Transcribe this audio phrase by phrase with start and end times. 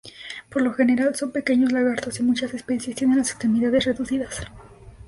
[0.49, 4.41] Por lo general son pequeños lagartos y muchas especies tienen las extremidades reducidas.